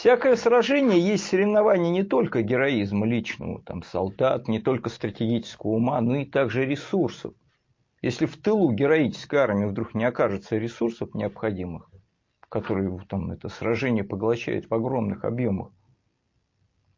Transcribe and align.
Всякое 0.00 0.36
сражение 0.36 0.98
есть 0.98 1.26
соревнование 1.26 1.90
не 1.90 2.04
только 2.04 2.40
героизма 2.40 3.06
личного, 3.06 3.60
там, 3.60 3.82
солдат, 3.82 4.48
не 4.48 4.58
только 4.58 4.88
стратегического 4.88 5.72
ума, 5.72 6.00
но 6.00 6.16
и 6.16 6.24
также 6.24 6.64
ресурсов. 6.64 7.34
Если 8.00 8.24
в 8.24 8.38
тылу 8.38 8.72
героической 8.72 9.40
армии 9.40 9.66
вдруг 9.66 9.94
не 9.94 10.06
окажется 10.06 10.56
ресурсов 10.56 11.14
необходимых, 11.14 11.90
которые 12.48 12.98
там, 13.10 13.30
это 13.30 13.50
сражение 13.50 14.02
поглощает 14.02 14.70
в 14.70 14.74
огромных 14.74 15.26
объемах, 15.26 15.70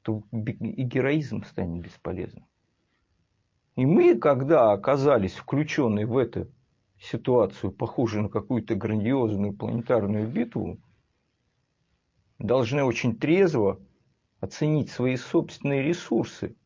то 0.03 0.23
и 0.31 0.85
героизм 0.85 1.43
станет 1.43 1.83
бесполезным. 1.83 2.47
И 3.75 3.85
мы, 3.85 4.17
когда 4.17 4.71
оказались 4.71 5.35
включены 5.35 6.07
в 6.07 6.17
эту 6.17 6.53
ситуацию, 7.01 7.73
похожую 7.73 8.23
на 8.23 8.29
какую-то 8.29 8.77
грандиозную 8.77 9.55
планетарную 9.55 10.29
битву, 10.29 10.79
должны 12.43 12.83
очень 12.83 13.17
трезво 13.17 13.81
оценить 14.41 14.91
свои 14.91 15.17
собственные 15.17 15.83
ресурсы, 15.83 16.57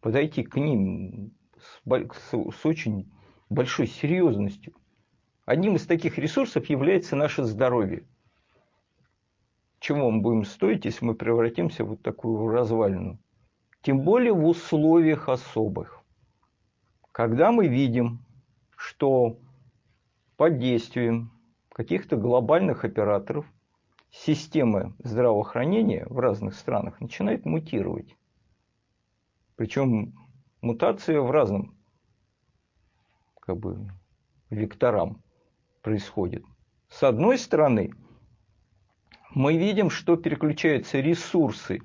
подойти 0.00 0.42
к 0.42 0.56
ним 0.56 1.32
с, 1.58 2.30
с 2.30 2.66
очень 2.66 3.10
большой 3.48 3.86
серьезностью. 3.86 4.74
Одним 5.46 5.76
из 5.76 5.86
таких 5.86 6.18
ресурсов 6.18 6.66
является 6.66 7.16
наше 7.16 7.44
здоровье. 7.44 8.06
Чего 9.80 10.10
мы 10.10 10.20
будем 10.20 10.44
стоить, 10.44 10.84
если 10.84 11.06
мы 11.06 11.14
превратимся 11.14 11.84
в 11.84 11.88
вот 11.88 12.02
такую 12.02 12.48
развалину? 12.48 13.18
Тем 13.80 14.00
более 14.00 14.34
в 14.34 14.44
условиях 14.44 15.28
особых. 15.30 16.02
Когда 17.12 17.52
мы 17.52 17.68
видим, 17.68 18.20
что 18.76 19.38
под 20.36 20.58
действием 20.58 21.32
каких-то 21.70 22.16
глобальных 22.16 22.84
операторов 22.84 23.46
системы 24.10 24.94
здравоохранения 24.98 26.06
в 26.08 26.18
разных 26.18 26.54
странах 26.54 27.00
начинает 27.00 27.44
мутировать. 27.44 28.16
Причем 29.56 30.14
мутация 30.60 31.20
в 31.20 31.30
разном 31.30 31.78
как 33.40 33.56
бы, 33.56 33.90
векторам 34.50 35.22
происходит. 35.80 36.44
С 36.90 37.02
одной 37.02 37.38
стороны, 37.38 37.94
мы 39.30 39.56
видим, 39.56 39.88
что 39.88 40.16
переключаются 40.16 41.00
ресурсы 41.00 41.80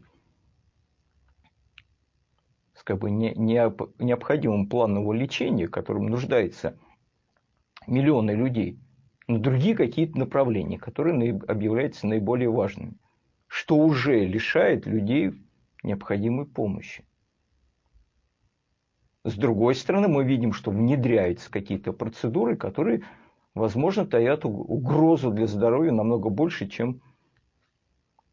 с 2.73 2.83
как 2.83 2.99
бы, 2.99 3.11
не, 3.11 3.33
не, 3.35 3.61
необходимым 4.03 4.67
планового 4.67 5.13
лечения, 5.13 5.69
которым 5.69 6.07
нуждается 6.07 6.77
миллионы 7.87 8.31
людей, 8.31 8.82
другие 9.41 9.75
какие-то 9.75 10.17
направления, 10.17 10.77
которые 10.77 11.39
объявляются 11.47 12.07
наиболее 12.07 12.49
важными, 12.49 12.95
что 13.47 13.77
уже 13.77 14.25
лишает 14.25 14.85
людей 14.85 15.33
необходимой 15.83 16.45
помощи. 16.45 17.05
С 19.23 19.35
другой 19.35 19.75
стороны, 19.75 20.07
мы 20.09 20.25
видим, 20.25 20.51
что 20.51 20.71
внедряются 20.71 21.49
какие-то 21.49 21.93
процедуры, 21.93 22.57
которые, 22.57 23.03
возможно, 23.55 24.05
таят 24.05 24.43
угрозу 24.43 25.31
для 25.31 25.47
здоровья 25.47 25.91
намного 25.91 26.29
больше, 26.29 26.67
чем 26.67 27.01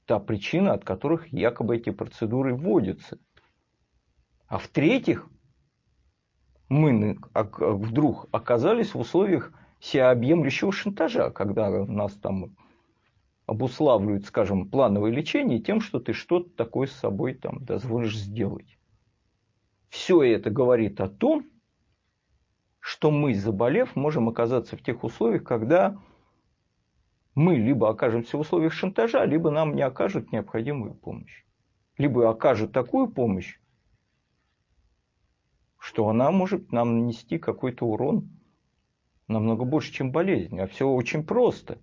та 0.06 0.18
причина, 0.18 0.72
от 0.72 0.84
которых 0.84 1.32
якобы 1.32 1.76
эти 1.76 1.90
процедуры 1.90 2.56
вводятся. 2.56 3.18
А 4.48 4.58
в-третьих, 4.58 5.28
мы 6.68 7.16
вдруг 7.32 8.26
оказались 8.32 8.94
в 8.94 8.98
условиях 8.98 9.52
всеобъемлющего 9.80 10.72
шантажа, 10.72 11.30
когда 11.30 11.70
нас 11.86 12.12
там 12.14 12.54
обуславливают, 13.46 14.26
скажем, 14.26 14.68
плановое 14.68 15.10
лечение 15.10 15.58
тем, 15.58 15.80
что 15.80 15.98
ты 15.98 16.12
что-то 16.12 16.50
такое 16.50 16.86
с 16.86 16.92
собой 16.92 17.34
там 17.34 17.64
дозволишь 17.64 18.16
сделать. 18.16 18.78
Все 19.88 20.22
это 20.22 20.50
говорит 20.50 21.00
о 21.00 21.08
том, 21.08 21.44
что 22.78 23.10
мы, 23.10 23.34
заболев, 23.34 23.96
можем 23.96 24.28
оказаться 24.28 24.76
в 24.76 24.82
тех 24.82 25.02
условиях, 25.02 25.42
когда 25.42 25.98
мы 27.34 27.56
либо 27.56 27.88
окажемся 27.88 28.36
в 28.36 28.40
условиях 28.40 28.72
шантажа, 28.72 29.24
либо 29.24 29.50
нам 29.50 29.74
не 29.74 29.82
окажут 29.82 30.30
необходимую 30.30 30.94
помощь. 30.94 31.44
Либо 31.98 32.30
окажут 32.30 32.72
такую 32.72 33.08
помощь, 33.08 33.58
что 35.78 36.08
она 36.08 36.30
может 36.30 36.70
нам 36.70 37.00
нанести 37.00 37.38
какой-то 37.38 37.86
урон 37.86 38.28
намного 39.30 39.64
больше, 39.64 39.92
чем 39.92 40.12
болезнь. 40.12 40.58
А 40.60 40.66
все 40.66 40.88
очень 40.88 41.24
просто. 41.24 41.78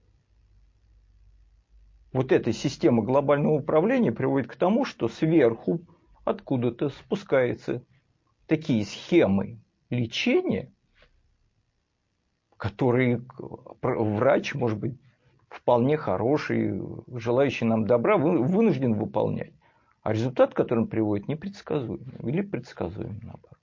Вот 2.14 2.32
эта 2.32 2.52
система 2.54 3.04
глобального 3.04 3.54
управления 3.54 4.12
приводит 4.12 4.50
к 4.50 4.56
тому, 4.56 4.86
что 4.86 5.08
сверху 5.08 5.82
откуда-то 6.24 6.90
спускается 6.90 7.84
такие 8.48 8.86
схемы 8.86 9.60
лечения, 9.90 10.72
которые 12.58 13.24
врач, 13.82 14.56
может 14.56 14.80
быть, 14.80 15.00
вполне 15.50 15.98
хороший, 15.98 16.82
желающий 17.08 17.66
нам 17.66 17.86
добра, 17.86 18.18
вынужден 18.18 18.94
выполнять. 18.94 19.54
А 20.02 20.14
результат, 20.14 20.54
который 20.54 20.80
он 20.80 20.88
приводит, 20.88 21.28
непредсказуем. 21.28 22.10
Или 22.24 22.42
предсказуем, 22.42 23.20
наоборот. 23.22 23.60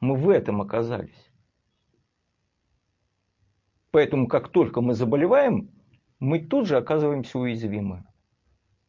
Мы 0.00 0.16
в 0.16 0.28
этом 0.28 0.60
оказались. 0.60 1.31
Поэтому, 3.92 4.26
как 4.26 4.48
только 4.48 4.80
мы 4.80 4.94
заболеваем, 4.94 5.70
мы 6.18 6.40
тут 6.40 6.66
же 6.66 6.78
оказываемся 6.78 7.38
уязвимы. 7.38 8.04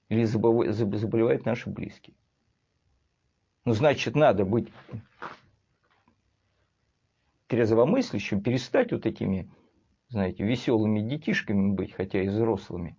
Или 0.07 0.23
заболевают 0.23 1.45
наши 1.45 1.69
близкие. 1.69 2.15
Ну, 3.65 3.73
значит, 3.73 4.15
надо 4.15 4.45
быть 4.45 4.69
трезвомыслящим, 7.47 8.41
перестать 8.41 8.93
вот 8.93 9.03
такими, 9.03 9.51
знаете, 10.07 10.45
веселыми 10.45 11.01
детишками 11.01 11.73
быть, 11.73 11.93
хотя 11.93 12.21
и 12.23 12.29
взрослыми, 12.29 12.97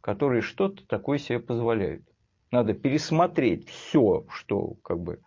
которые 0.00 0.42
что-то 0.42 0.86
такое 0.86 1.18
себе 1.18 1.40
позволяют. 1.40 2.04
Надо 2.52 2.72
пересмотреть 2.72 3.68
все, 3.68 4.26
что 4.28 4.74
как 4.82 5.00
бы 5.00 5.20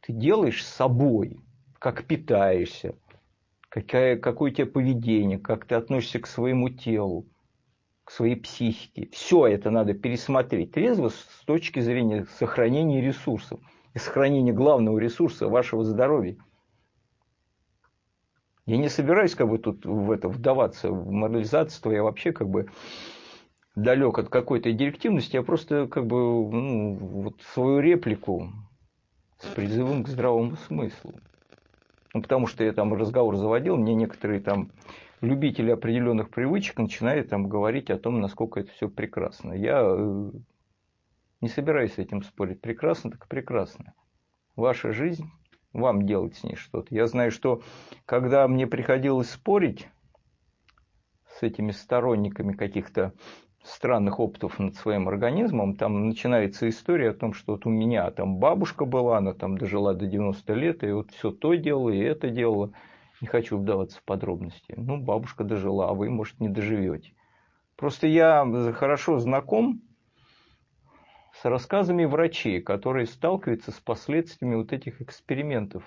ты 0.00 0.12
делаешь 0.12 0.64
с 0.64 0.68
собой, 0.68 1.40
как 1.78 2.04
питаешься, 2.04 2.94
какая, 3.82 4.16
какое 4.16 4.50
у 4.50 4.54
тебя 4.54 4.66
поведение, 4.66 5.38
как 5.38 5.66
ты 5.66 5.74
относишься 5.74 6.20
к 6.20 6.26
своему 6.26 6.68
телу, 6.68 7.26
к 8.04 8.10
своей 8.10 8.36
психике. 8.36 9.08
Все 9.12 9.46
это 9.46 9.70
надо 9.70 9.94
пересмотреть 9.94 10.72
трезво 10.72 11.08
с 11.08 11.44
точки 11.46 11.80
зрения 11.80 12.26
сохранения 12.38 13.00
ресурсов– 13.00 13.60
и 13.96 13.98
сохранение 13.98 14.52
главного 14.52 14.98
ресурса 14.98 15.48
вашего 15.48 15.82
здоровья. 15.82 16.36
Я 18.66 18.76
не 18.76 18.90
собираюсь 18.90 19.34
как 19.34 19.48
бы 19.48 19.56
тут 19.56 19.86
в 19.86 20.10
это 20.10 20.28
вдаваться, 20.28 20.90
в 20.90 21.10
морализацию, 21.10 21.94
я 21.94 22.02
вообще 22.02 22.32
как 22.32 22.50
бы 22.50 22.68
далек 23.74 24.18
от 24.18 24.28
какой-то 24.28 24.70
директивности, 24.70 25.36
я 25.36 25.42
просто 25.42 25.86
как 25.86 26.06
бы 26.06 26.18
ну, 26.18 26.94
вот 26.94 27.40
свою 27.54 27.80
реплику 27.80 28.52
с 29.38 29.46
призывом 29.46 30.04
к 30.04 30.08
здравому 30.08 30.56
смыслу. 30.66 31.14
Ну, 32.16 32.22
потому 32.22 32.46
что 32.46 32.64
я 32.64 32.72
там 32.72 32.94
разговор 32.94 33.36
заводил, 33.36 33.76
мне 33.76 33.94
некоторые 33.94 34.40
там 34.40 34.72
любители 35.20 35.70
определенных 35.70 36.30
привычек 36.30 36.78
начинают 36.78 37.28
там 37.28 37.46
говорить 37.46 37.90
о 37.90 37.98
том, 37.98 38.22
насколько 38.22 38.60
это 38.60 38.70
все 38.70 38.88
прекрасно. 38.88 39.52
Я 39.52 39.82
э, 39.84 40.30
не 41.42 41.48
собираюсь 41.50 41.92
с 41.92 41.98
этим 41.98 42.22
спорить. 42.22 42.62
Прекрасно, 42.62 43.10
так 43.10 43.28
прекрасно. 43.28 43.92
Ваша 44.56 44.92
жизнь, 44.92 45.30
вам 45.74 46.06
делать 46.06 46.36
с 46.36 46.42
ней 46.42 46.56
что-то. 46.56 46.86
Я 46.94 47.06
знаю, 47.06 47.30
что 47.30 47.60
когда 48.06 48.48
мне 48.48 48.66
приходилось 48.66 49.28
спорить 49.28 49.86
с 51.38 51.42
этими 51.42 51.70
сторонниками 51.70 52.54
каких-то 52.54 53.12
странных 53.66 54.20
опытов 54.20 54.58
над 54.58 54.74
своим 54.76 55.08
организмом, 55.08 55.76
там 55.76 56.08
начинается 56.08 56.68
история 56.68 57.10
о 57.10 57.14
том, 57.14 57.32
что 57.32 57.52
вот 57.52 57.66
у 57.66 57.70
меня 57.70 58.10
там 58.10 58.36
бабушка 58.38 58.84
была, 58.84 59.18
она 59.18 59.34
там 59.34 59.58
дожила 59.58 59.94
до 59.94 60.06
90 60.06 60.52
лет, 60.54 60.84
и 60.84 60.92
вот 60.92 61.10
все 61.10 61.30
то 61.30 61.54
делала, 61.54 61.90
и 61.90 61.98
это 61.98 62.30
делала. 62.30 62.72
Не 63.20 63.28
хочу 63.28 63.58
вдаваться 63.58 63.98
в 63.98 64.02
подробности. 64.02 64.74
Ну, 64.76 64.98
бабушка 64.98 65.42
дожила, 65.42 65.88
а 65.88 65.94
вы, 65.94 66.10
может, 66.10 66.38
не 66.38 66.48
доживете. 66.48 67.14
Просто 67.76 68.06
я 68.06 68.44
хорошо 68.72 69.18
знаком 69.18 69.82
с 71.32 71.44
рассказами 71.44 72.04
врачей, 72.04 72.60
которые 72.60 73.06
сталкиваются 73.06 73.70
с 73.70 73.80
последствиями 73.80 74.54
вот 74.54 74.72
этих 74.72 75.02
экспериментов, 75.02 75.84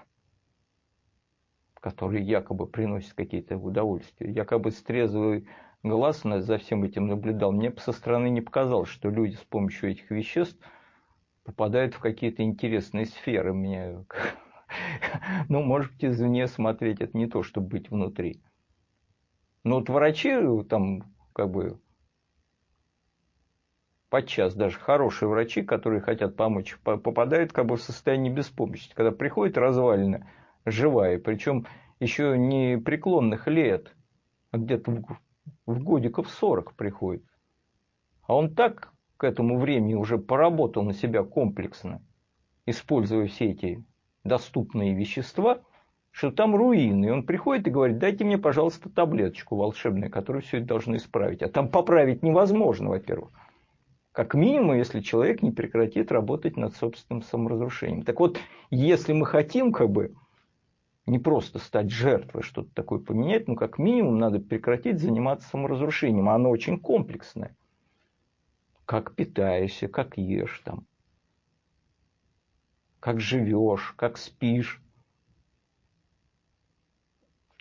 которые 1.79 2.23
якобы 2.23 2.67
приносят 2.67 3.13
какие-то 3.13 3.57
удовольствия. 3.57 4.31
Якобы 4.31 4.71
с 4.71 4.81
глаз 5.83 6.23
за 6.23 6.57
всем 6.57 6.83
этим 6.83 7.07
наблюдал. 7.07 7.51
Мне 7.51 7.73
со 7.77 7.91
стороны 7.91 8.29
не 8.29 8.41
показалось, 8.41 8.89
что 8.89 9.09
люди 9.09 9.35
с 9.35 9.43
помощью 9.43 9.91
этих 9.91 10.11
веществ 10.11 10.59
попадают 11.43 11.93
в 11.93 11.99
какие-то 11.99 12.43
интересные 12.43 13.05
сферы. 13.05 13.53
Мне, 13.53 14.05
ну, 15.49 15.61
может 15.63 15.93
быть, 15.93 16.05
извне 16.05 16.47
смотреть, 16.47 17.01
это 17.01 17.17
не 17.17 17.27
то, 17.27 17.43
чтобы 17.43 17.67
быть 17.67 17.89
внутри. 17.89 18.41
Но 19.63 19.79
вот 19.79 19.89
врачи 19.89 20.33
там 20.69 21.03
как 21.33 21.51
бы 21.51 21.79
подчас 24.09 24.55
даже 24.55 24.79
хорошие 24.79 25.29
врачи, 25.29 25.61
которые 25.61 26.01
хотят 26.01 26.35
помочь, 26.35 26.77
попадают 26.83 27.53
как 27.53 27.67
бы 27.67 27.77
в 27.77 27.81
состояние 27.81 28.33
беспомощности, 28.33 28.95
когда 28.95 29.11
приходит 29.11 29.57
развалина 29.57 30.27
живая, 30.65 31.19
причем 31.19 31.65
еще 31.99 32.37
не 32.37 32.77
преклонных 32.77 33.47
лет, 33.47 33.95
а 34.51 34.57
где-то 34.57 35.03
в, 35.65 35.83
годиков 35.83 36.29
40 36.29 36.75
приходит. 36.75 37.23
А 38.27 38.35
он 38.35 38.53
так 38.53 38.93
к 39.17 39.23
этому 39.23 39.59
времени 39.59 39.95
уже 39.95 40.17
поработал 40.17 40.83
на 40.83 40.93
себя 40.93 41.23
комплексно, 41.23 42.01
используя 42.65 43.27
все 43.27 43.51
эти 43.51 43.83
доступные 44.23 44.93
вещества, 44.93 45.61
что 46.11 46.31
там 46.31 46.55
руины. 46.55 47.05
И 47.05 47.09
он 47.09 47.23
приходит 47.23 47.67
и 47.67 47.71
говорит, 47.71 47.97
дайте 47.97 48.23
мне, 48.23 48.37
пожалуйста, 48.37 48.89
таблеточку 48.89 49.55
волшебную, 49.55 50.11
которая 50.11 50.41
все 50.41 50.57
это 50.57 50.67
должна 50.67 50.97
исправить. 50.97 51.41
А 51.41 51.49
там 51.49 51.69
поправить 51.69 52.23
невозможно, 52.23 52.89
во-первых. 52.89 53.31
Как 54.11 54.33
минимум, 54.33 54.75
если 54.75 55.01
человек 55.01 55.41
не 55.41 55.51
прекратит 55.51 56.11
работать 56.11 56.57
над 56.57 56.75
собственным 56.75 57.21
саморазрушением. 57.21 58.03
Так 58.03 58.19
вот, 58.19 58.39
если 58.69 59.13
мы 59.13 59.25
хотим 59.25 59.71
как 59.71 59.89
бы 59.89 60.15
не 61.09 61.19
просто 61.19 61.59
стать 61.59 61.91
жертвой, 61.91 62.43
что-то 62.43 62.69
такое 62.73 62.99
поменять, 62.99 63.47
но 63.47 63.55
как 63.55 63.77
минимум 63.77 64.19
надо 64.19 64.39
прекратить 64.39 64.99
заниматься 64.99 65.49
саморазрушением. 65.49 66.29
А 66.29 66.35
оно 66.35 66.49
очень 66.49 66.79
комплексное. 66.79 67.55
Как 68.85 69.15
питаешься, 69.15 69.87
как 69.87 70.17
ешь 70.17 70.61
там, 70.63 70.87
как 72.99 73.19
живешь, 73.19 73.93
как 73.97 74.17
спишь, 74.17 74.81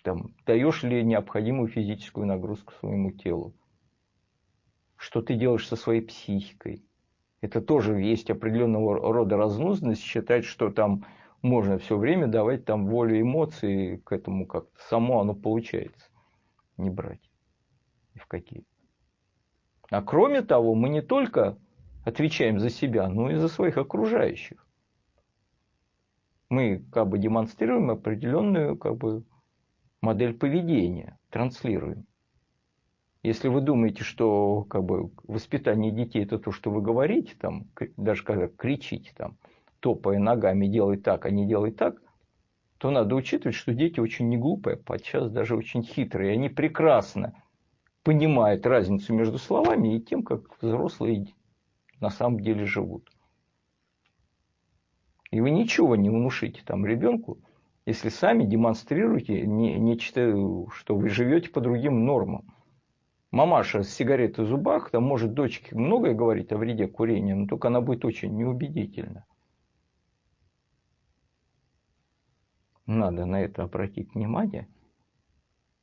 там, 0.03 0.33
даешь 0.45 0.83
ли 0.83 1.03
необходимую 1.03 1.67
физическую 1.67 2.25
нагрузку 2.25 2.73
своему 2.73 3.11
телу, 3.11 3.53
что 4.95 5.21
ты 5.21 5.35
делаешь 5.35 5.67
со 5.67 5.75
своей 5.75 6.01
психикой. 6.01 6.83
Это 7.41 7.61
тоже 7.61 8.01
есть 8.01 8.29
определенного 8.29 8.95
рода 9.13 9.37
разнузданность, 9.37 10.01
считать, 10.01 10.45
что 10.45 10.71
там 10.71 11.05
можно 11.41 11.77
все 11.77 11.97
время 11.97 12.27
давать 12.27 12.65
там 12.65 12.87
волю 12.87 13.19
эмоций 13.19 13.97
к 14.03 14.11
этому 14.11 14.45
как-то. 14.45 14.71
Само 14.89 15.21
оно 15.21 15.33
получается. 15.33 16.09
Не 16.77 16.89
брать. 16.89 17.29
Ни 18.13 18.19
в 18.19 18.25
какие. 18.25 18.65
А 19.89 20.01
кроме 20.01 20.41
того, 20.41 20.75
мы 20.75 20.89
не 20.89 21.01
только 21.01 21.57
отвечаем 22.03 22.59
за 22.59 22.69
себя, 22.69 23.07
но 23.09 23.31
и 23.31 23.35
за 23.35 23.47
своих 23.47 23.77
окружающих. 23.77 24.65
Мы 26.49 26.83
как 26.91 27.07
бы 27.07 27.17
демонстрируем 27.17 27.91
определенную 27.91 28.77
как 28.77 28.97
бы 28.97 29.23
модель 30.01 30.37
поведения, 30.37 31.17
транслируем. 31.29 32.05
Если 33.21 33.49
вы 33.49 33.61
думаете, 33.61 34.03
что 34.03 34.63
как 34.63 34.83
бы, 34.83 35.11
воспитание 35.23 35.91
детей 35.91 36.23
это 36.23 36.39
то, 36.39 36.51
что 36.51 36.71
вы 36.71 36.81
говорите, 36.81 37.35
там, 37.37 37.67
даже 37.97 38.23
когда 38.23 38.47
кричите, 38.47 39.11
там, 39.15 39.37
топая 39.79 40.19
ногами, 40.19 40.67
делай 40.67 40.97
так, 40.97 41.25
а 41.25 41.29
не 41.29 41.47
делай 41.47 41.71
так, 41.71 42.01
то 42.77 42.91
надо 42.91 43.15
учитывать, 43.15 43.55
что 43.55 43.73
дети 43.73 43.99
очень 43.99 44.29
не 44.29 44.37
глупые, 44.37 44.77
подчас 44.77 45.29
даже 45.29 45.55
очень 45.55 45.83
хитрые. 45.83 46.33
Они 46.33 46.49
прекрасно 46.49 47.33
понимают 48.03 48.65
разницу 48.65 49.13
между 49.13 49.37
словами 49.37 49.95
и 49.95 50.01
тем, 50.01 50.23
как 50.23 50.61
взрослые 50.61 51.27
на 51.99 52.09
самом 52.09 52.39
деле 52.39 52.65
живут. 52.65 53.09
И 55.31 55.41
вы 55.41 55.51
ничего 55.51 55.95
не 55.95 56.09
внушите 56.09 56.61
там 56.65 56.85
ребенку, 56.85 57.39
если 57.85 58.09
сами 58.09 58.45
демонстрируете 58.45 59.45
не, 59.45 59.77
нечто, 59.77 60.67
что 60.71 60.95
вы 60.95 61.09
живете 61.09 61.49
по 61.49 61.61
другим 61.61 62.05
нормам. 62.05 62.53
Мамаша 63.31 63.83
с 63.83 63.93
сигаретой 63.93 64.45
в 64.45 64.47
зубах, 64.47 64.89
там 64.89 65.03
может 65.03 65.33
дочке 65.33 65.75
многое 65.75 66.15
говорить 66.15 66.51
о 66.51 66.57
вреде 66.57 66.87
курения, 66.87 67.35
но 67.35 67.45
только 67.45 67.67
она 67.67 67.79
будет 67.79 68.05
очень 68.05 68.35
неубедительна. 68.35 69.25
Надо 72.89 73.25
на 73.25 73.41
это 73.41 73.63
обратить 73.63 74.13
внимание. 74.13 74.67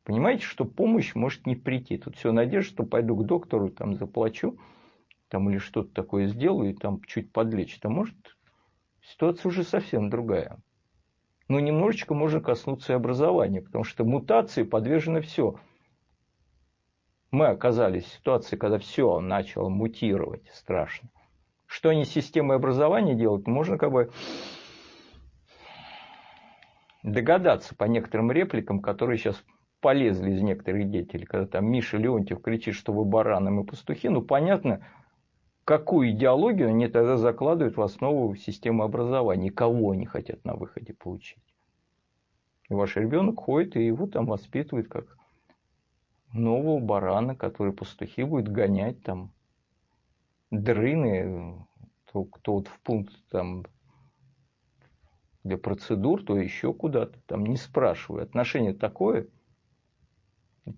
Понимаете, 0.05 0.45
что 0.45 0.65
помощь 0.65 1.15
может 1.15 1.47
не 1.47 1.57
прийти. 1.57 1.99
Тут 1.99 2.17
все 2.17 2.33
надежда, 2.33 2.71
что 2.71 2.85
пойду 2.85 3.17
к 3.17 3.27
доктору, 3.27 3.71
там 3.71 3.95
заплачу, 3.95 4.59
там 5.29 5.49
или 5.51 5.59
что-то 5.59 5.93
такое 5.93 6.27
сделаю, 6.27 6.71
и 6.71 6.75
там 6.75 7.03
чуть 7.05 7.33
подлечит. 7.33 7.85
А 7.87 7.89
может 7.89 8.15
ситуация 9.03 9.49
уже 9.49 9.65
совсем 9.65 10.11
другая 10.11 10.59
но 11.49 11.61
немножечко 11.61 12.15
можно 12.15 12.41
коснуться 12.41 12.93
и 12.93 12.97
образования, 12.97 13.63
потому 13.63 13.85
что 13.85 14.05
мутации 14.05 14.65
подвержены 14.65 15.21
все. 15.21 15.57
Мы 17.31 17.47
оказались 17.47 18.05
в 18.05 18.15
ситуации, 18.15 18.57
когда 18.57 18.79
все 18.79 19.21
начало 19.21 19.69
мутировать 19.69 20.49
страшно. 20.53 21.09
Что 21.67 21.91
они 21.91 22.05
с 22.05 22.11
системой 22.11 22.57
образования 22.57 23.15
делают, 23.15 23.47
можно 23.47 23.79
как 23.79 23.93
бы 23.93 24.11
догадаться 27.07 27.75
по 27.77 27.85
некоторым 27.85 28.33
репликам, 28.33 28.81
которые 28.81 29.17
сейчас 29.17 29.43
полезли 29.81 30.33
из 30.33 30.43
некоторых 30.43 30.91
деятелей, 30.91 31.25
когда 31.25 31.47
там 31.47 31.67
Миша 31.71 31.97
Леонтьев 31.99 32.43
кричит, 32.43 32.75
что 32.75 32.93
вы 32.93 33.05
бараны, 33.05 33.51
мы 33.53 33.65
пастухи, 33.65 34.09
ну 34.09 34.23
понятно, 34.23 34.85
какую 35.65 36.11
идеологию 36.11 36.69
они 36.69 36.89
тогда 36.89 37.17
закладывают 37.17 37.77
в 37.77 37.83
основу 37.83 38.35
системы 38.35 38.85
образования, 38.85 39.53
кого 39.53 39.93
они 39.93 40.05
хотят 40.05 40.45
на 40.45 40.55
выходе 40.55 40.95
получить. 40.95 41.43
И 42.69 42.75
ваш 42.75 42.97
ребенок 42.97 43.39
ходит 43.39 43.77
и 43.77 43.87
его 43.87 44.09
там 44.09 44.27
воспитывает 44.27 44.89
как 44.89 45.17
нового 46.33 46.81
барана, 46.81 47.37
который 47.37 47.73
пастухи 47.73 48.25
будет 48.25 48.49
гонять 48.49 49.01
там 49.05 49.33
дрыны, 50.51 51.65
то, 52.13 52.25
кто 52.25 52.55
вот 52.55 52.67
в 52.67 52.81
пункт 52.81 53.15
там 53.31 53.65
для 55.47 55.59
процедур, 55.59 56.23
то 56.23 56.37
еще 56.37 56.73
куда-то, 56.73 57.19
там 57.27 57.47
не 57.47 57.57
спрашиваю. 57.57 58.23
Отношение 58.23 58.75
такое. 58.75 59.29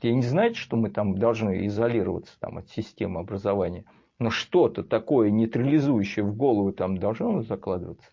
Тебе 0.00 0.14
не 0.14 0.22
знаете, 0.22 0.56
что 0.56 0.76
мы 0.76 0.90
там 0.90 1.16
должны 1.16 1.66
изолироваться 1.66 2.38
там, 2.40 2.58
от 2.58 2.68
системы 2.68 3.20
образования– 3.20 3.84
но 4.18 4.30
что-то 4.30 4.82
такое 4.82 5.30
нейтрализующее 5.30 6.24
в 6.24 6.36
голову 6.36 6.72
там 6.72 6.98
должно 6.98 7.42
закладываться. 7.42 8.10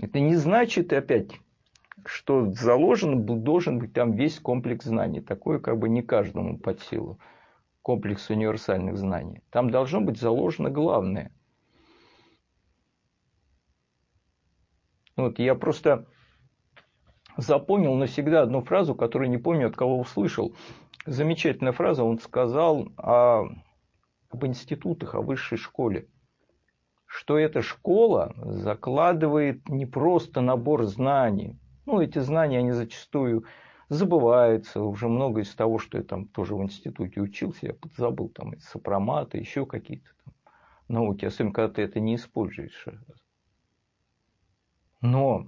Это 0.00 0.20
не 0.20 0.36
значит, 0.36 0.92
опять, 0.92 1.32
что 2.04 2.52
заложен 2.52 3.24
должен 3.42 3.80
быть 3.80 3.92
там 3.92 4.12
весь 4.12 4.38
комплекс 4.38 4.84
знаний. 4.84 5.20
Такое 5.20 5.58
как 5.58 5.78
бы 5.78 5.88
не 5.88 6.02
каждому 6.02 6.56
под 6.56 6.80
силу. 6.82 7.18
Комплекс 7.82 8.30
универсальных 8.30 8.96
знаний. 8.96 9.42
Там 9.50 9.70
должно 9.70 10.00
быть 10.00 10.20
заложено 10.20 10.70
главное. 10.70 11.32
Вот 15.18 15.40
я 15.40 15.56
просто 15.56 16.06
запомнил 17.36 17.94
навсегда 17.94 18.42
одну 18.42 18.62
фразу, 18.62 18.94
которую 18.94 19.28
не 19.28 19.36
помню, 19.36 19.66
от 19.66 19.74
кого 19.74 19.98
услышал 19.98 20.54
замечательная 21.06 21.72
фраза, 21.72 22.04
он 22.04 22.20
сказал 22.20 22.88
о, 22.96 23.48
об 24.30 24.46
институтах, 24.46 25.16
о 25.16 25.20
высшей 25.20 25.58
школе. 25.58 26.08
Что 27.04 27.36
эта 27.36 27.62
школа 27.62 28.32
закладывает 28.36 29.68
не 29.68 29.86
просто 29.86 30.40
набор 30.40 30.84
знаний. 30.84 31.58
Ну, 31.84 32.00
эти 32.00 32.20
знания, 32.20 32.58
они 32.58 32.70
зачастую 32.70 33.44
забываются. 33.88 34.82
Уже 34.82 35.08
много 35.08 35.40
из 35.40 35.52
того, 35.52 35.78
что 35.78 35.98
я 35.98 36.04
там 36.04 36.28
тоже 36.28 36.54
в 36.54 36.62
институте 36.62 37.20
учился, 37.20 37.66
я 37.66 37.74
забыл 37.96 38.28
там 38.28 38.52
из 38.52 38.62
сопромата, 38.64 39.36
еще 39.36 39.66
какие-то 39.66 40.10
там 40.24 40.34
науки, 40.86 41.24
особенно 41.24 41.54
когда 41.54 41.74
ты 41.74 41.82
это 41.82 41.98
не 41.98 42.14
используешь. 42.14 42.86
Но 45.00 45.46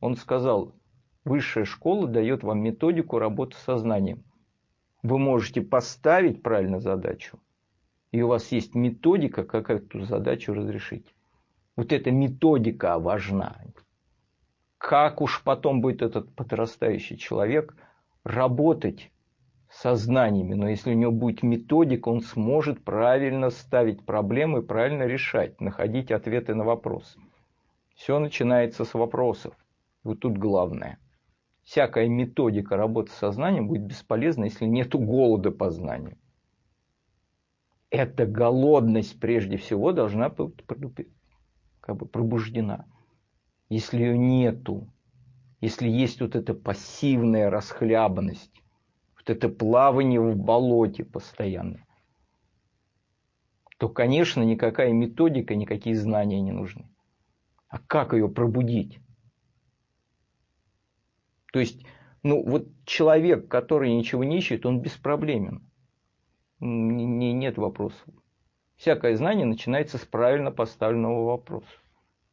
он 0.00 0.16
сказал, 0.16 0.74
высшая 1.24 1.64
школа 1.64 2.06
дает 2.08 2.42
вам 2.42 2.60
методику 2.60 3.18
работы 3.18 3.56
с 3.56 3.62
сознанием 3.62 4.24
вы 5.02 5.18
можете 5.18 5.60
поставить 5.60 6.42
правильно 6.42 6.80
задачу, 6.80 7.38
и 8.12 8.22
у 8.22 8.28
вас 8.28 8.52
есть 8.52 8.74
методика, 8.74 9.44
как 9.44 9.70
эту 9.70 10.04
задачу 10.04 10.54
разрешить. 10.54 11.14
Вот 11.76 11.92
эта 11.92 12.10
методика 12.10 12.98
важна. 12.98 13.56
Как 14.78 15.20
уж 15.20 15.42
потом 15.42 15.80
будет 15.80 16.02
этот 16.02 16.34
подрастающий 16.34 17.16
человек 17.16 17.74
работать 18.24 19.10
со 19.70 19.96
знаниями, 19.96 20.54
но 20.54 20.68
если 20.68 20.90
у 20.90 20.96
него 20.96 21.12
будет 21.12 21.42
методика, 21.42 22.08
он 22.08 22.20
сможет 22.20 22.84
правильно 22.84 23.50
ставить 23.50 24.04
проблемы 24.04 24.62
правильно 24.62 25.04
решать, 25.04 25.60
находить 25.60 26.10
ответы 26.10 26.54
на 26.54 26.64
вопросы. 26.64 27.18
Все 28.02 28.18
начинается 28.18 28.84
с 28.84 28.94
вопросов. 28.94 29.54
Вот 30.02 30.18
тут 30.18 30.36
главное 30.36 30.98
всякая 31.62 32.08
методика 32.08 32.76
работы 32.76 33.12
с 33.12 33.14
сознанием 33.14 33.68
будет 33.68 33.84
бесполезна, 33.84 34.46
если 34.46 34.64
нет 34.64 34.92
голода 34.92 35.52
по 35.52 35.70
знанию. 35.70 36.18
Эта 37.90 38.26
голодность 38.26 39.20
прежде 39.20 39.56
всего 39.56 39.92
должна 39.92 40.30
быть 40.30 40.66
как 41.80 41.96
бы 41.96 42.06
пробуждена. 42.06 42.86
Если 43.68 43.98
ее 43.98 44.18
нету, 44.18 44.92
если 45.60 45.88
есть 45.88 46.20
вот 46.20 46.34
эта 46.34 46.54
пассивная 46.54 47.50
расхлябанность, 47.50 48.64
вот 49.14 49.30
это 49.30 49.48
плавание 49.48 50.20
в 50.20 50.36
болоте 50.36 51.04
постоянно, 51.04 51.86
то, 53.78 53.88
конечно, 53.88 54.42
никакая 54.42 54.92
методика, 54.92 55.54
никакие 55.54 55.94
знания 55.94 56.40
не 56.40 56.50
нужны. 56.50 56.91
А 57.72 57.78
как 57.78 58.12
ее 58.12 58.28
пробудить? 58.28 59.00
То 61.54 61.58
есть, 61.58 61.86
ну 62.22 62.44
вот 62.46 62.68
человек, 62.84 63.48
который 63.48 63.94
ничего 63.94 64.24
не 64.24 64.36
ищет, 64.36 64.66
он 64.66 64.82
беспроблемен. 64.82 65.66
Не, 66.60 67.32
нет 67.32 67.56
вопросов. 67.56 68.06
Всякое 68.76 69.16
знание 69.16 69.46
начинается 69.46 69.96
с 69.96 70.04
правильно 70.04 70.50
поставленного 70.50 71.24
вопроса. 71.24 71.66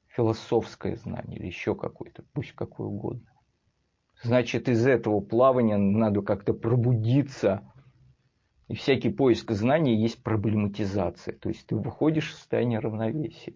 Философское 0.07 0.97
знание 0.97 1.39
или 1.39 1.45
еще 1.45 1.73
какое-то, 1.73 2.25
пусть 2.33 2.51
какое 2.51 2.87
угодно. 2.87 3.31
Значит, 4.21 4.67
из 4.67 4.85
этого 4.85 5.21
плавания 5.21 5.77
надо 5.77 6.21
как-то 6.21 6.53
пробудиться. 6.53 7.71
И 8.67 8.75
всякий 8.75 9.09
поиск 9.09 9.51
знаний 9.51 9.95
есть 9.95 10.21
проблематизация. 10.21 11.33
То 11.37 11.47
есть 11.47 11.65
ты 11.65 11.77
выходишь 11.77 12.33
в 12.33 12.35
состояние 12.35 12.79
равновесия, 12.79 13.55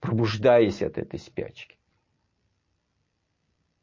пробуждаясь 0.00 0.82
от 0.82 0.98
этой 0.98 1.18
спячки. 1.18 1.76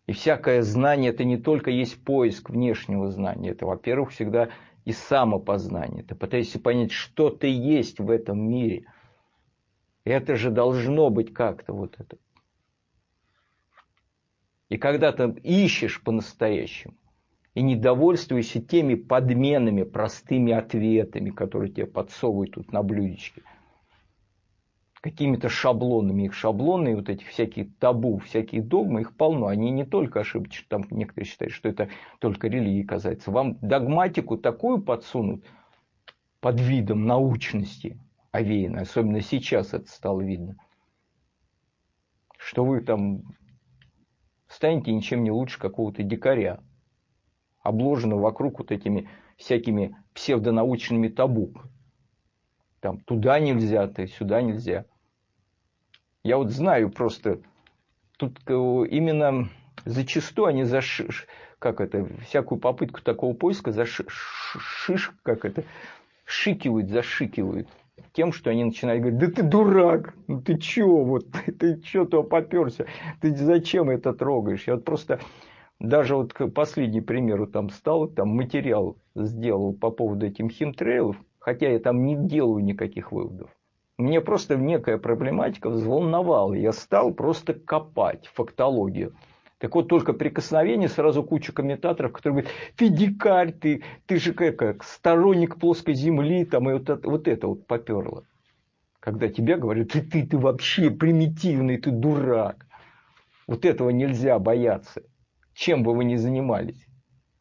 И 0.08 0.14
всякое 0.14 0.62
знание 0.62 1.12
это 1.12 1.24
не 1.24 1.38
только 1.38 1.70
есть 1.70 2.04
поиск 2.04 2.50
внешнего 2.50 3.10
знания. 3.12 3.52
Это, 3.52 3.66
во-первых, 3.66 4.12
всегда 4.12 4.50
и 4.86 4.94
самопознание. 4.94 6.04
Ты 6.04 6.16
пытаешься 6.16 6.60
понять, 6.60 6.92
что 6.92 7.30
ты 7.30 7.48
есть 7.48 8.00
в 8.00 8.10
этом 8.10 8.40
мире. 8.40 8.86
Это 10.06 10.38
же 10.38 10.50
должно 10.50 11.10
быть 11.10 11.34
как-то 11.34 11.74
вот 11.74 11.96
это. 12.00 12.18
И 14.70 14.78
когда 14.78 15.12
ты 15.12 15.30
ищешь 15.44 16.02
по-настоящему, 16.02 16.96
и 17.54 17.62
не 17.62 17.76
довольствуйся 17.76 18.62
теми 18.62 18.96
подменами, 18.96 19.84
простыми 19.84 20.54
ответами, 20.54 21.32
которые 21.32 21.72
тебе 21.72 21.88
подсовывают 21.88 22.52
тут 22.52 22.72
на 22.72 22.84
блюдечке, 22.84 23.42
какими-то 25.01 25.50
шаблонами. 25.50 26.24
Их 26.24 26.34
шаблоны, 26.34 26.96
вот 26.96 27.10
эти 27.10 27.24
всякие 27.24 27.66
табу, 27.80 28.18
всякие 28.20 28.62
догмы, 28.62 29.01
их 29.01 29.16
полно. 29.16 29.48
Они 29.48 29.70
не 29.72 29.86
только 29.86 30.22
ошибочны, 30.22 30.66
там 30.68 30.86
некоторые 30.89 31.30
считают, 31.30 31.54
что 31.54 31.70
это 31.70 31.89
только 32.20 32.48
религии 32.48 32.84
касается. 32.84 33.32
Вам 33.32 33.58
догматику 33.62 34.38
такую 34.38 34.82
подсунут 34.82 35.46
под 36.39 36.60
видом 36.60 37.06
научности 37.06 38.00
овеянной, 38.32 38.84
особенно 38.84 39.22
сейчас 39.22 39.74
это 39.74 39.88
стало 39.88 40.22
видно, 40.22 40.56
что 42.38 42.63
вы 42.63 42.82
там 42.82 43.24
станете 44.48 44.94
ничем 44.94 45.24
не 45.24 45.32
лучше 45.32 45.60
какого-то 45.60 46.04
дикаря, 46.04 46.60
обложенного 47.62 48.22
вокруг 48.22 48.60
вот 48.60 48.72
этими 48.72 49.10
всякими 49.38 49.96
псевдонаучными 50.13 51.10
табу. 51.10 51.54
Там 52.88 53.00
туда 53.00 53.38
нельзя, 53.38 53.86
ты 53.88 54.08
сюда 54.08 54.41
нельзя. 54.41 54.86
Я 56.24 56.38
вот 56.38 56.51
знаю 56.51 56.89
просто, 56.89 57.41
тут 58.17 58.39
э, 58.48 58.53
именно 58.89 59.50
зачастую 59.84 60.46
они 60.48 60.63
за 60.63 60.79
как 61.60 61.82
это, 61.82 62.08
всякую 62.25 62.62
попытку 62.62 63.01
такого 63.01 63.34
поиска 63.34 63.74
за 63.74 63.84
шиш, 63.84 65.12
как 65.24 65.44
это, 65.44 65.65
шикивают, 66.24 66.89
зашикивают 66.89 67.67
тем, 68.13 68.32
что 68.32 68.51
они 68.51 68.63
начинают 68.63 69.01
говорить, 69.01 69.20
да 69.20 69.32
ты 69.32 69.44
дурак, 69.44 70.13
ну 70.27 70.41
ты 70.41 70.58
чё, 70.58 70.88
вот, 71.03 71.29
ты, 71.46 71.51
ты 71.51 71.82
чё 71.82 72.06
то 72.06 72.24
поперся, 72.24 72.86
ты 73.20 73.36
зачем 73.36 73.89
это 73.89 74.13
трогаешь? 74.13 74.65
Я 74.65 74.75
вот 74.75 74.86
просто 74.86 75.20
даже 75.79 76.15
вот 76.15 76.34
последний 76.56 77.01
примеру 77.01 77.48
там 77.48 77.70
стал, 77.70 78.08
там 78.08 78.29
материал 78.29 78.96
сделал 79.13 79.74
по 79.74 79.91
поводу 79.91 80.27
этих 80.27 80.50
химтрейлов, 80.51 81.17
хотя 81.48 81.70
я 81.70 81.80
там 81.80 82.04
не 82.04 82.18
делаю 82.18 82.62
никаких 82.62 83.13
выводов. 83.13 83.50
Мне 83.98 84.20
просто 84.20 84.58
некая 84.58 84.98
проблематика 84.98 85.70
взволновала. 85.70 86.54
Я 86.54 86.74
стал 86.74 87.13
просто 87.13 87.54
копать 87.54 88.27
фактологию. 88.34 89.16
Так 89.58 89.74
вот, 89.74 89.88
только 89.88 90.12
прикосновение, 90.12 90.89
сразу 90.89 91.24
куча 91.24 91.54
комментаторов, 91.54 92.12
которые 92.12 92.42
говорят, 92.42 92.51
Федикарь, 92.75 93.54
ты, 93.54 93.82
ты 94.08 94.18
же 94.18 94.34
как 94.34 94.84
сторонник 94.84 95.58
плоской 95.58 95.94
земли, 95.94 96.44
там, 96.44 96.70
и 96.70 96.74
вот, 96.74 96.89
это, 96.89 97.10
вот 97.10 97.30
это 97.30 97.48
вот 97.48 97.66
поперло. 97.66 98.25
Когда 99.00 99.30
тебе 99.30 99.56
говорят, 99.56 99.88
ты, 99.88 100.01
ты, 100.01 100.27
ты 100.27 100.38
вообще 100.38 100.92
примитивный, 100.92 101.77
ты 101.77 101.92
дурак. 101.92 102.66
Вот 103.48 103.63
этого 103.63 103.89
нельзя 103.92 104.38
бояться, 104.38 105.01
чем 105.54 105.84
бы 105.84 105.96
вы 105.96 106.04
ни 106.04 106.18
занимались. 106.18 106.87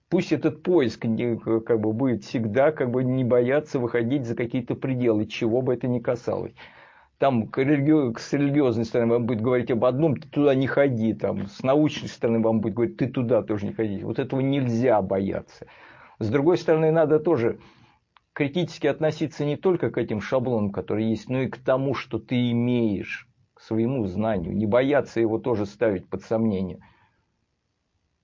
Пусть 0.09 0.33
этот 0.33 0.63
поиск 0.63 1.01
как 1.01 1.81
бы, 1.81 1.93
будет 1.93 2.25
всегда 2.25 2.73
как 2.73 2.91
бы, 2.91 3.03
не 3.03 3.25
бояться 3.25 3.79
выходить 3.79 4.25
за 4.25 4.35
какие-то 4.35 4.75
пределы, 4.75 5.27
чего 5.27 5.63
бы 5.63 5.75
это 5.75 5.89
ни 5.89 5.99
касалось 5.99 6.55
там 7.19 7.49
к 7.49 7.59
религи... 7.59 8.19
с 8.19 8.33
религиозной 8.33 8.85
стороны 8.85 9.15
вам 9.15 9.27
будет 9.27 9.41
говорить 9.41 9.71
об 9.71 9.85
одном, 9.85 10.17
ты 10.17 10.29
туда 10.29 10.55
не 10.55 10.67
ходи, 10.67 11.15
там, 11.15 11.47
с 11.47 11.63
научной 11.63 12.09
стороны 12.09 12.41
вам 12.41 12.61
будет 12.61 12.75
говорить, 12.75 12.97
ты 12.97 13.09
туда 13.09 13.43
тоже 13.43 13.67
не 13.67 13.73
ходи. 13.73 14.03
Вот 14.03 14.19
этого 14.19 14.41
нельзя 14.41 15.01
бояться. 15.03 15.67
С 16.19 16.29
другой 16.29 16.59
стороны, 16.59 16.91
надо 16.91 17.19
тоже 17.19 17.59
критически 18.33 18.87
относиться 18.87 19.45
не 19.45 19.57
только 19.57 19.91
к 19.91 19.99
этим 19.99 20.21
шаблонам, 20.21 20.73
которые 20.73 21.11
есть, 21.11 21.29
но 21.29 21.43
и 21.43 21.49
к 21.49 21.57
тому, 21.59 21.95
что 21.95 22.19
ты 22.19 22.51
имеешь, 22.51 23.29
к 23.55 23.63
своему 23.63 24.05
знанию. 24.07 24.55
Не 24.55 24.67
бояться 24.67 25.21
его 25.21 25.39
тоже 25.39 25.65
ставить 25.65 26.09
под 26.09 26.23
сомнение. 26.23 26.81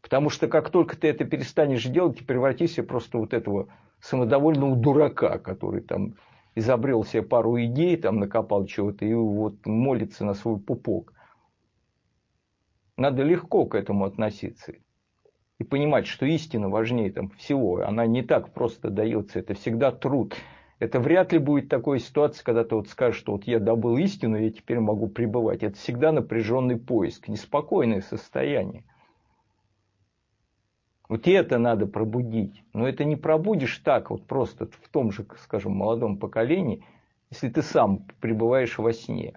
Потому 0.02 0.28
что 0.28 0.48
как 0.48 0.70
только 0.70 0.96
ты 0.96 1.08
это 1.08 1.24
перестанешь 1.24 1.84
делать, 1.84 2.18
ты 2.18 2.24
превратишься 2.24 2.82
просто 2.82 3.18
вот 3.18 3.32
этого 3.32 3.68
самодовольного 4.00 4.76
дурака, 4.76 5.38
который 5.38 5.80
там 5.80 6.16
изобрел 6.54 7.04
себе 7.04 7.22
пару 7.22 7.58
идей, 7.62 7.96
там 7.96 8.18
накопал 8.18 8.66
чего-то 8.66 9.04
и 9.06 9.14
вот 9.14 9.64
молится 9.64 10.24
на 10.24 10.34
свой 10.34 10.58
пупок. 10.58 11.14
Надо 12.96 13.22
легко 13.22 13.64
к 13.64 13.74
этому 13.74 14.04
относиться 14.04 14.74
и 15.58 15.64
понимать, 15.64 16.06
что 16.06 16.26
истина 16.26 16.68
важнее 16.68 17.12
там 17.12 17.30
всего. 17.30 17.82
Она 17.82 18.04
не 18.04 18.22
так 18.22 18.52
просто 18.52 18.90
дается, 18.90 19.38
это 19.38 19.54
всегда 19.54 19.92
труд. 19.92 20.34
Это 20.80 20.98
вряд 20.98 21.32
ли 21.32 21.38
будет 21.38 21.68
такой 21.68 22.00
ситуации, 22.00 22.42
когда 22.42 22.64
ты 22.64 22.74
вот 22.74 22.88
скажешь, 22.88 23.20
что 23.20 23.32
вот 23.32 23.44
я 23.44 23.60
добыл 23.60 23.96
истину, 23.98 24.36
я 24.36 24.50
теперь 24.50 24.80
могу 24.80 25.08
пребывать. 25.08 25.62
Это 25.62 25.76
всегда 25.76 26.10
напряженный 26.10 26.76
поиск, 26.76 27.28
неспокойное 27.28 28.00
состояние. 28.00 28.84
Вот 31.12 31.28
это 31.28 31.58
надо 31.58 31.86
пробудить. 31.86 32.64
Но 32.72 32.88
это 32.88 33.04
не 33.04 33.16
пробудишь 33.16 33.76
так, 33.84 34.08
вот 34.08 34.26
просто 34.26 34.64
в 34.64 34.88
том 34.88 35.12
же, 35.12 35.26
скажем, 35.42 35.72
молодом 35.72 36.16
поколении, 36.16 36.86
если 37.30 37.50
ты 37.50 37.60
сам 37.60 38.06
пребываешь 38.22 38.78
во 38.78 38.94
сне. 38.94 39.36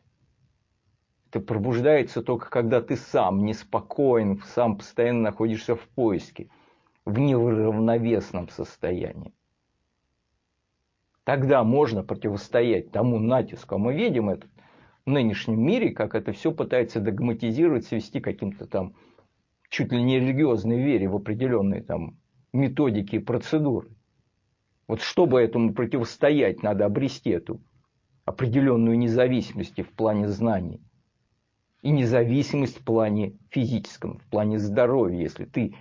Это 1.30 1.42
пробуждается 1.42 2.24
только 2.24 2.50
когда 2.50 2.80
ты 2.80 2.96
сам 2.96 3.44
неспокоен, 3.44 4.42
сам 4.54 4.78
постоянно 4.78 5.24
находишься 5.24 5.76
в 5.76 5.82
поиске, 5.90 6.48
в 7.04 7.20
неравновесном 7.20 8.48
состоянии. 8.48 9.34
Тогда 11.26 11.62
можно 11.66 12.04
противостоять 12.04 12.92
тому 12.92 13.20
натиску. 13.20 13.76
А 13.76 13.80
мы 13.80 13.94
видим 13.94 14.30
это 14.30 14.48
в 15.06 15.10
нынешнем 15.10 15.60
мире, 15.62 15.90
как 15.90 16.16
это 16.16 16.32
все 16.32 16.54
пытается 16.54 17.02
догматизировать, 17.02 17.86
свести 17.86 18.22
каким-то 18.22 18.66
там 18.66 18.96
чуть 19.70 19.92
ли 19.92 20.02
не 20.02 20.20
религиозной 20.20 20.82
вере 20.82 21.08
в 21.08 21.16
определенные 21.16 21.82
там 21.82 22.18
методики 22.54 23.18
и 23.18 23.20
процедуры. 23.20 23.90
Вот 24.88 25.02
чтобы 25.02 25.42
этому 25.42 25.74
противостоять, 25.74 26.64
надо 26.64 26.86
обрести 26.86 27.32
эту 27.32 27.62
определенную 28.24 28.98
независимость 28.98 29.80
в 29.80 29.92
плане 29.92 30.28
знаний. 30.28 30.82
И 31.82 31.92
независимость 31.92 32.80
в 32.80 32.84
плане 32.84 33.38
физическом, 33.50 34.20
в 34.20 34.26
плане 34.30 34.58
здоровья, 34.58 35.20
если 35.20 35.46
ты 35.46 35.76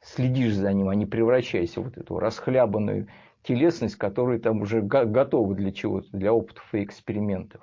следишь 0.00 0.54
за 0.54 0.72
ним, 0.72 0.88
а 0.88 0.94
не 0.94 1.06
превращайся 1.06 1.80
в 1.80 1.84
вот 1.84 1.98
эту 1.98 2.18
расхлябанную 2.18 3.08
телесность, 3.42 3.96
которая 3.96 4.38
там 4.38 4.62
уже 4.62 4.80
готова 4.80 5.54
для 5.54 5.72
чего-то, 5.72 6.08
для 6.16 6.32
опытов 6.32 6.74
и 6.74 6.82
экспериментов. 6.82 7.62